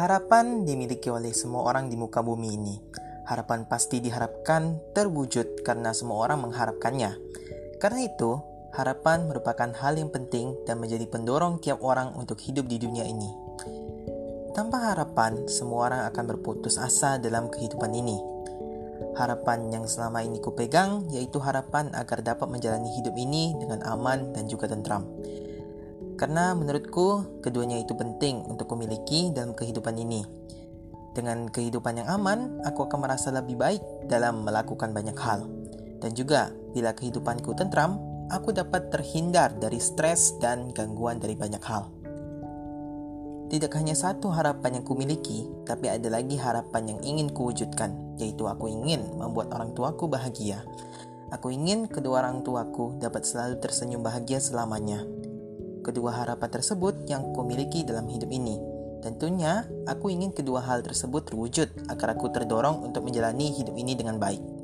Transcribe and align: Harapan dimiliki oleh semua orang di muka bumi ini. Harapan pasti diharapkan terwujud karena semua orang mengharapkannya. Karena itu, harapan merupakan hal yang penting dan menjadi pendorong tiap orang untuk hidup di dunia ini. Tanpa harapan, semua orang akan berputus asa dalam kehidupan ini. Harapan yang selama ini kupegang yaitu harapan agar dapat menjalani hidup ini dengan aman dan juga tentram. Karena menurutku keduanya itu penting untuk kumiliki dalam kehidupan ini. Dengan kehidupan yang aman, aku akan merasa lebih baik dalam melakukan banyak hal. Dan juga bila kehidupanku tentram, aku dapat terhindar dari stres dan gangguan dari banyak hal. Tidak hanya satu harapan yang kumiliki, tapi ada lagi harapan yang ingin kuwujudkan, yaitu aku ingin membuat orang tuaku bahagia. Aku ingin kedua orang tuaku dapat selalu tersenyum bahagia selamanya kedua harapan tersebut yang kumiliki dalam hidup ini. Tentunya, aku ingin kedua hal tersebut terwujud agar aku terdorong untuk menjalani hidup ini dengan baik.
Harapan 0.00 0.64
dimiliki 0.64 1.12
oleh 1.12 1.28
semua 1.36 1.68
orang 1.68 1.92
di 1.92 1.96
muka 2.00 2.24
bumi 2.24 2.56
ini. 2.56 2.80
Harapan 3.28 3.68
pasti 3.68 4.00
diharapkan 4.00 4.80
terwujud 4.96 5.60
karena 5.60 5.92
semua 5.92 6.24
orang 6.24 6.48
mengharapkannya. 6.48 7.20
Karena 7.76 8.00
itu, 8.08 8.40
harapan 8.72 9.28
merupakan 9.28 9.68
hal 9.68 10.00
yang 10.00 10.08
penting 10.08 10.56
dan 10.64 10.80
menjadi 10.80 11.04
pendorong 11.04 11.60
tiap 11.60 11.84
orang 11.84 12.16
untuk 12.16 12.40
hidup 12.40 12.64
di 12.64 12.80
dunia 12.80 13.04
ini. 13.04 13.28
Tanpa 14.56 14.88
harapan, 14.88 15.44
semua 15.52 15.92
orang 15.92 16.08
akan 16.08 16.24
berputus 16.32 16.80
asa 16.80 17.20
dalam 17.20 17.52
kehidupan 17.52 17.92
ini. 17.92 18.16
Harapan 19.20 19.68
yang 19.68 19.84
selama 19.84 20.24
ini 20.24 20.40
kupegang 20.40 21.12
yaitu 21.12 21.44
harapan 21.44 21.92
agar 21.92 22.24
dapat 22.24 22.48
menjalani 22.48 22.88
hidup 22.96 23.12
ini 23.20 23.52
dengan 23.60 23.84
aman 23.84 24.32
dan 24.32 24.48
juga 24.48 24.64
tentram. 24.64 25.04
Karena 26.20 26.52
menurutku 26.52 27.40
keduanya 27.40 27.80
itu 27.80 27.96
penting 27.96 28.44
untuk 28.44 28.68
kumiliki 28.68 29.32
dalam 29.32 29.56
kehidupan 29.56 29.96
ini. 29.96 30.20
Dengan 31.16 31.48
kehidupan 31.48 31.96
yang 31.96 32.12
aman, 32.12 32.60
aku 32.60 32.84
akan 32.84 33.08
merasa 33.08 33.32
lebih 33.32 33.56
baik 33.56 33.80
dalam 34.04 34.44
melakukan 34.44 34.92
banyak 34.92 35.16
hal. 35.16 35.48
Dan 35.96 36.12
juga 36.12 36.52
bila 36.76 36.92
kehidupanku 36.92 37.56
tentram, 37.56 37.96
aku 38.28 38.52
dapat 38.52 38.92
terhindar 38.92 39.56
dari 39.56 39.80
stres 39.80 40.36
dan 40.44 40.76
gangguan 40.76 41.16
dari 41.16 41.32
banyak 41.32 41.64
hal. 41.64 41.88
Tidak 43.48 43.72
hanya 43.80 43.96
satu 43.96 44.28
harapan 44.28 44.76
yang 44.76 44.84
kumiliki, 44.84 45.48
tapi 45.64 45.88
ada 45.88 46.06
lagi 46.12 46.36
harapan 46.36 46.94
yang 46.94 47.00
ingin 47.00 47.32
kuwujudkan, 47.32 48.20
yaitu 48.20 48.44
aku 48.44 48.68
ingin 48.68 49.08
membuat 49.16 49.56
orang 49.56 49.72
tuaku 49.72 50.04
bahagia. 50.04 50.68
Aku 51.32 51.48
ingin 51.48 51.88
kedua 51.88 52.28
orang 52.28 52.44
tuaku 52.44 53.00
dapat 53.00 53.24
selalu 53.24 53.56
tersenyum 53.56 54.04
bahagia 54.04 54.38
selamanya 54.38 55.02
kedua 55.90 56.14
harapan 56.14 56.48
tersebut 56.48 57.10
yang 57.10 57.34
kumiliki 57.34 57.82
dalam 57.82 58.06
hidup 58.06 58.30
ini. 58.30 58.56
Tentunya, 59.02 59.66
aku 59.88 60.12
ingin 60.12 60.30
kedua 60.30 60.62
hal 60.62 60.86
tersebut 60.86 61.26
terwujud 61.32 61.68
agar 61.90 62.14
aku 62.14 62.30
terdorong 62.30 62.86
untuk 62.86 63.02
menjalani 63.02 63.50
hidup 63.50 63.74
ini 63.74 63.98
dengan 63.98 64.20
baik. 64.22 64.59